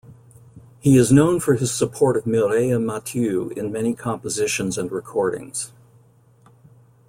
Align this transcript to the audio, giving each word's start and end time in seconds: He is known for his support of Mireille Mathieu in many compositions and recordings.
He 0.79 0.97
is 0.97 1.11
known 1.11 1.39
for 1.39 1.53
his 1.53 1.71
support 1.71 2.17
of 2.17 2.25
Mireille 2.25 2.79
Mathieu 2.79 3.49
in 3.49 3.71
many 3.71 3.93
compositions 3.93 4.75
and 4.75 4.91
recordings. 4.91 5.73